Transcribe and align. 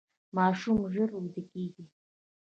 ماشوم 0.35 0.79
ژر 0.93 1.09
ویده 1.15 1.41
کیږي. 1.51 1.83